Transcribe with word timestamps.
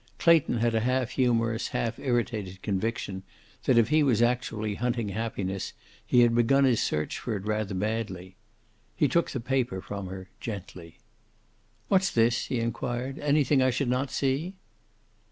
Clayton 0.17 0.57
had 0.57 0.73
a 0.73 0.79
half 0.79 1.11
humorous, 1.11 1.67
half 1.67 1.99
irritated 1.99 2.63
conviction 2.63 3.21
that 3.65 3.77
if 3.77 3.89
he 3.89 4.01
was 4.01 4.19
actually 4.19 4.73
hunting 4.73 5.09
happiness 5.09 5.73
he 6.03 6.21
had 6.21 6.33
begun 6.33 6.63
his 6.63 6.81
search 6.81 7.19
for 7.19 7.35
it 7.35 7.45
rather 7.45 7.75
badly. 7.75 8.35
He 8.95 9.07
took 9.07 9.29
the 9.29 9.39
paper 9.39 9.79
from 9.79 10.07
her, 10.07 10.31
gently. 10.39 10.97
"What's 11.87 12.09
this?" 12.09 12.45
he 12.47 12.59
inquired. 12.59 13.19
"Anything 13.19 13.61
I 13.61 13.69
should 13.69 13.89
not 13.89 14.09
see?" 14.09 14.55